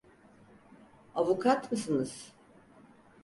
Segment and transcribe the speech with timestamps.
[1.15, 2.33] Avukat mısınız?